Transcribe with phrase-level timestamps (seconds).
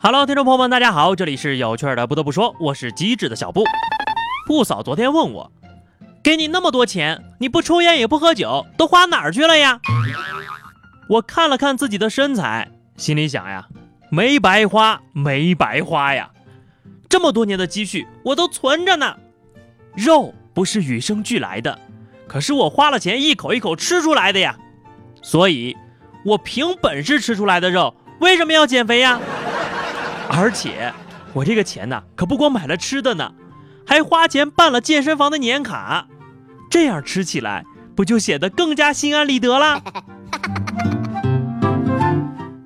[0.00, 2.06] Hello，听众朋友们，大家好，这里是有趣的。
[2.06, 3.64] 不得不说，我是机智的小布。
[4.46, 5.50] 布嫂昨天问我，
[6.22, 9.80] 给你那么多钱，你不抽烟也不喝酒，都花哪儿去了呀？
[11.08, 13.66] 我看了看自己的身材，心里想呀，
[14.08, 16.30] 没白花，没白花呀。
[17.08, 19.16] 这么多年的积蓄，我都存着呢。
[19.96, 21.76] 肉不是与生俱来的，
[22.28, 24.56] 可是我花了钱一口一口吃出来的呀。
[25.22, 25.76] 所以，
[26.24, 29.18] 我凭本事吃出来的肉，为什么要减肥呀？
[30.30, 30.92] 而且
[31.32, 33.32] 我这个钱呢，可不光买了吃的呢，
[33.86, 36.06] 还花钱办了健身房的年卡，
[36.70, 37.64] 这样吃起来
[37.96, 39.82] 不就显得更加心安理得啦？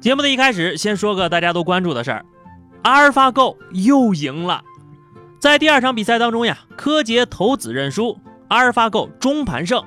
[0.00, 2.24] 节目的一开始，先说个大家都关注的事儿，
[2.82, 4.62] 阿尔法狗又赢了。
[5.38, 9.84] 在第二场比赛当中呀，柯洁投子认输，阿尔法狗中盘胜。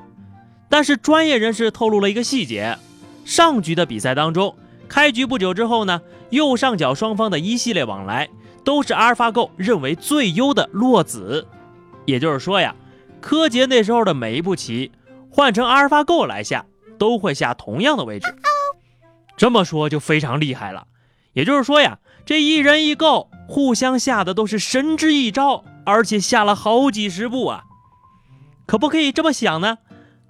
[0.70, 2.78] 但是专业人士透露了一个细节，
[3.24, 4.56] 上局的比赛当中。
[4.88, 8.30] 开局不久之后呢，右上角双方的一系列往来
[8.64, 11.48] 都是阿尔法狗认为最优的落子，
[12.06, 12.76] 也就是说呀，
[13.20, 14.92] 柯洁那时候的每一步棋
[15.30, 16.66] 换成阿尔法狗来下，
[16.98, 18.28] 都会下同样的位置。
[19.36, 20.88] 这么说就非常厉害了，
[21.34, 27.64] 也就是说呀，这一人一狗互相下的都是神之一招，而且下了好几十步啊。
[28.66, 29.80] 可不可以这么想呢？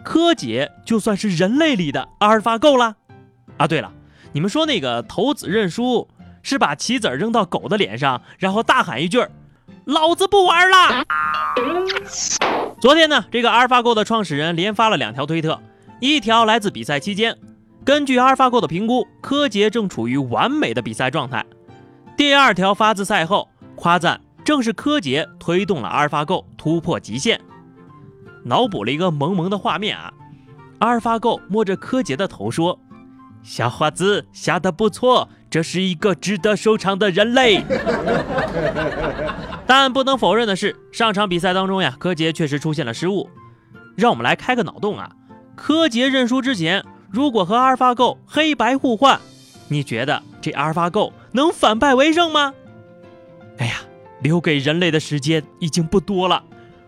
[0.03, 2.95] 柯洁就算是人类里的阿尔法狗了
[3.57, 3.67] 啊！
[3.67, 3.91] 对了。
[4.35, 6.09] 你们说那个投子认输
[6.43, 9.25] 是把棋子扔到狗的脸上，然后大喊一句
[9.87, 11.05] “老子不玩了”。
[12.81, 15.57] 昨天呢，这个阿尔法狗的创始人连发了两条推特，
[16.01, 17.37] 一条来自比赛期间，
[17.85, 21.41] 根据阿尔法狗的评估，柯洁正处于完美的比赛状态；
[22.17, 27.39] 第二条发自赛后，夸赞正是柯洁推动了阿尔法狗突破极限。
[28.43, 30.11] 脑补了一个萌萌的画面啊，
[30.79, 32.77] 阿尔法狗摸着柯洁的头说。
[33.45, 37.63] 小伙子下的不错，这是一个值得收藏的人类。
[39.67, 43.29] 但不能否认的是，上场比赛当中呀，柯洁确实出现了失误。
[43.95, 45.11] 让我们来开个脑洞啊，
[45.55, 49.21] 柯洁认输之前，如果和阿尔法狗黑白互换，
[49.67, 52.51] 你觉得这阿尔法狗能反败为胜吗？
[53.59, 53.75] 哎呀，
[54.21, 56.43] 留给人类的时间已经不多了，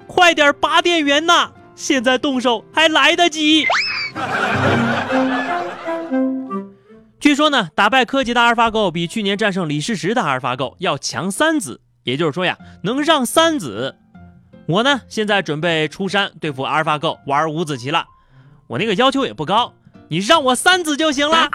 [0.07, 1.51] 快点拔电源呐！
[1.75, 3.67] 现在动手还来得及。
[7.27, 13.97] 据说呢，打败柯洁的阿尔法狗比去年战胜李世石的阿尔法狗要强三子，也就是说呀，能让三子。
[14.65, 18.05] 我呢，现在准备出山对付阿尔法狗玩五子棋了。
[18.67, 19.73] 我那个要求也不高，
[20.07, 21.49] 你让我三子就行了。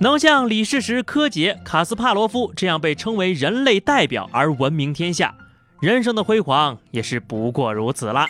[0.00, 5.34] 能像李世石、柯洁、卡斯帕罗夫这样被称为人类代表而闻名天下，
[5.80, 8.26] 人生的辉煌也是不过如此了。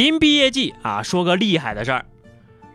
[0.00, 2.06] 临毕业季啊，说个厉害的事儿。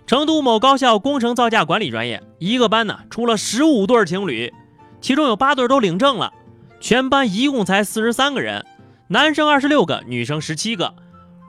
[0.06, 4.54] 成都某高校工程造价管理专业，一个班呢出了十五对情侣，
[5.02, 6.32] 其中有八对都领证了。
[6.80, 8.64] 全班一共才四十三个人，
[9.08, 10.94] 男生二十六个，女生十七个。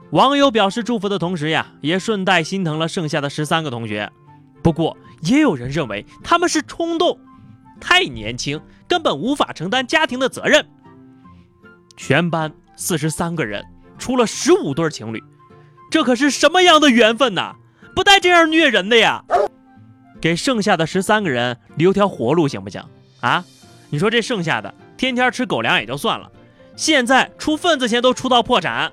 [0.09, 4.11] 网友表示祝福的同时呀，也顺带心疼了剩下的十三个同学。
[4.63, 7.19] 不过，也有人认为他们是冲动，
[7.79, 10.65] 太年轻，根本无法承担家庭的责任。
[11.95, 13.63] 全班四十三个人，
[13.99, 15.21] 出了十五对情侣。
[15.89, 17.55] 这可是什么样的缘分呐？
[17.95, 19.23] 不带这样虐人的呀！
[20.21, 22.83] 给剩下的十三个人留条活路行不行
[23.21, 23.43] 啊？
[23.89, 26.31] 你说这剩下的天天吃狗粮也就算了，
[26.75, 28.91] 现在出份子钱都出到破产。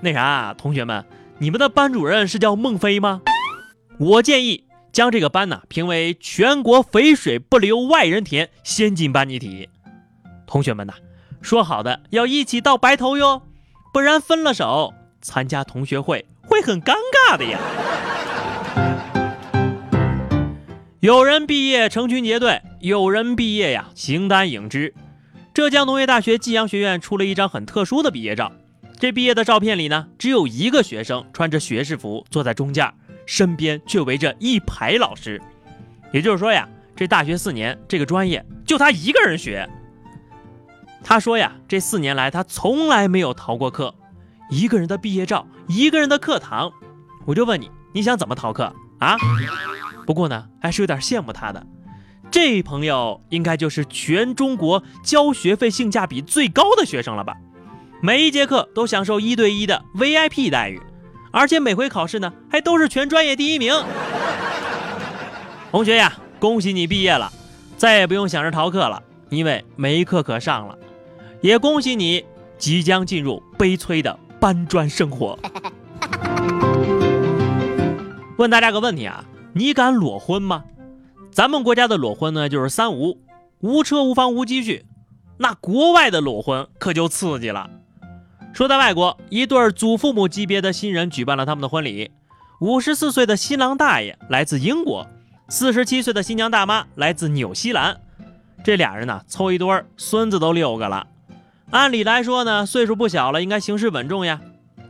[0.00, 1.04] 那啥，同学们，
[1.38, 3.22] 你们的班主任是叫孟非吗？
[3.98, 9.68] 我建议将这个班呢评为全国肥水不流外人田先进班集体。
[10.46, 10.94] 同学们呐，
[11.40, 13.42] 说好的要一起到白头哟，
[13.92, 14.92] 不然分了手。
[15.22, 16.94] 参加同学会会很尴
[17.30, 17.58] 尬的呀。
[21.00, 24.94] 有人毕业成群结队，有人毕业呀形单影只。
[25.54, 28.52] 浙江农业大学暨阳学院出了一张很特殊的毕业照。
[28.98, 32.92] 这毕业的照片里呢，只有一个学生穿着学士服坐在中间，
[33.26, 35.42] 身边却围着一排老师。
[36.12, 39.68] 也就是说呀，这大学四年这个专业就他一个人学。
[41.02, 43.92] 他说呀，这四年来他从来没有逃过课。
[44.52, 46.70] 一个人的毕业照，一个人的课堂，
[47.24, 49.16] 我就问你，你想怎么逃课啊？
[50.04, 51.66] 不过呢，还是有点羡慕他的，
[52.30, 57.34] 这朋友应该就是全中国交学费性价比最高的学生了吧？
[58.02, 60.78] 每一节课都享受一对一的 VIP 待遇，
[61.30, 63.72] 而且每回考试呢，还都是全专业第一名。
[65.70, 67.32] 同学呀，恭喜你毕业了，
[67.78, 70.76] 再也不用想着逃课了，因为没课可上了。
[71.40, 72.22] 也恭喜你
[72.58, 74.18] 即将进入悲催的。
[74.42, 75.38] 搬砖生活。
[78.38, 80.64] 问大家个问题啊，你敢裸婚吗？
[81.30, 83.20] 咱们国家的裸婚呢，就是三无：
[83.60, 84.84] 无车、无房、无积蓄。
[85.38, 87.70] 那国外的裸婚可就刺激了。
[88.52, 92.10] 说在外国，一对祖父母级别的新人举办了他们的婚礼。
[92.60, 95.06] 五十四岁的新郎大爷来自英国，
[95.48, 98.00] 四十七岁的新娘大妈来自纽西兰。
[98.64, 101.06] 这俩人呢，凑一对儿，孙子都六个了。
[101.72, 104.40] 按理来说呢，岁数不小了，应该行事稳重呀。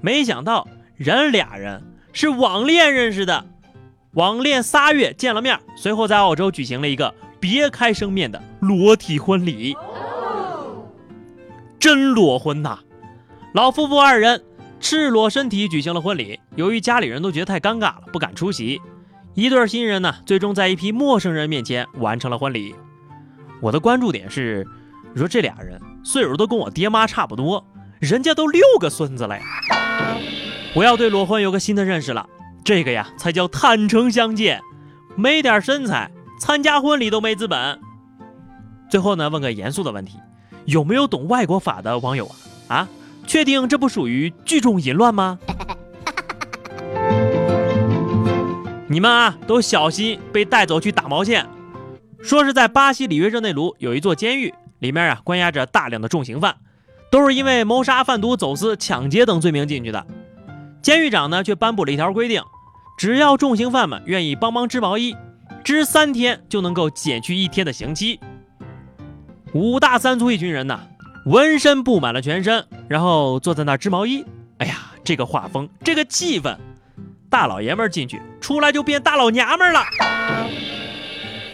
[0.01, 1.83] 没想到人俩人
[2.13, 3.47] 是网恋认识的，
[4.15, 9.77] 网恋仨月见了面，随后在澳洲举行了一个别开生面的裸体婚礼。
[11.79, 12.81] 真裸婚呐！
[13.55, 14.43] 老夫妇二人。
[14.81, 18.81] 赤裸身体举行了婚礼，由于家里人都觉得太尴尬了，不敢出席。
[19.35, 22.75] 一对新人呢，最终在一批陌生人面前完成了婚礼。
[23.61, 24.67] 我的关注点是，
[25.15, 27.65] 你说这俩人岁数都跟我爹妈差不多，
[28.01, 29.45] 人家都六个孙子了呀！
[30.75, 32.27] 我要对裸婚有个新的认识了，
[32.65, 34.61] 这个呀才叫坦诚相见。
[35.15, 36.11] 没点身材，
[36.41, 37.79] 参加婚礼都没资本。
[38.91, 40.19] 最后呢，问个严肃的问题，
[40.65, 42.27] 有没有懂外国法的网友
[42.69, 42.77] 啊？
[42.77, 42.89] 啊？
[43.27, 45.39] 确定这不属于聚众淫乱吗？
[48.89, 51.47] 你们啊，都小心被带走去打毛线。
[52.23, 56.57] 说是在巴西里约热内卢有一座监狱，里面啊关押着大量的重刑犯，
[57.11, 60.07] 都是因为谋杀、贩毒、走私、抢劫等罪名进去的。
[60.83, 62.43] 监狱长呢却颁布了一条规定，
[62.99, 65.17] 只要重刑犯们愿意帮忙织毛衣，
[65.63, 68.19] 织三天就能够减去一天的刑期。
[69.55, 70.81] 五大三粗一群人呐。
[71.25, 74.25] 纹身布满了全身，然后坐在那儿织毛衣。
[74.59, 76.57] 哎呀，这个画风，这个气氛，
[77.31, 79.85] 大老爷们进去，出来就变大老娘们了。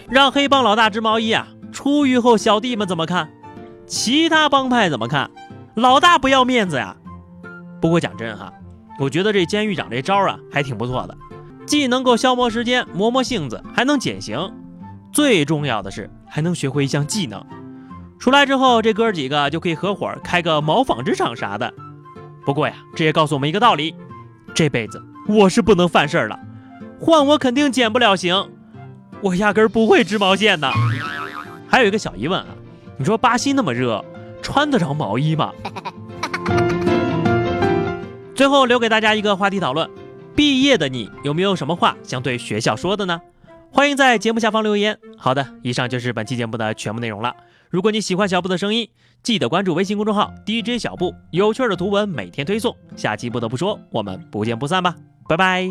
[0.08, 1.46] 让黑帮老大织毛衣啊！
[1.78, 3.30] 出狱后小弟们怎么看？
[3.86, 5.30] 其他帮派怎么看？
[5.76, 6.96] 老大不要面子呀！
[7.80, 8.52] 不过讲真哈，
[8.98, 11.16] 我觉得这监狱长这招啊还挺不错的，
[11.66, 14.52] 既能够消磨时间、磨磨性子，还能减刑，
[15.12, 17.46] 最重要的是还能学会一项技能。
[18.18, 21.72] 出来之后，这哥儿几个就可以合伙开个毛纺织厂啥的。
[22.44, 23.94] 不过呀，这也告诉我们一个道理：
[24.52, 26.40] 这辈子我是不能犯事儿了，
[26.98, 28.50] 换我肯定减不了刑。
[29.20, 30.68] 我压根儿不会织毛线的。
[31.68, 32.46] 还有一个小疑问啊，
[32.96, 34.04] 你说巴西那么热，
[34.42, 35.52] 穿得着毛衣吗？
[38.34, 39.88] 最后留给大家一个话题讨论：
[40.34, 43.20] 毕业的你有没有什么话想对学校说的呢？
[43.70, 44.98] 欢迎在节目下方留言。
[45.16, 47.34] 好的，以上就是本期节目的全部内容了。
[47.68, 48.88] 如果你喜欢小布的声音，
[49.22, 52.74] 记得关注微信公众号 DJ 小布，有趣的图文每天推送。
[52.96, 54.94] 下期不得不说，我们不见不散吧，
[55.28, 55.68] 拜拜。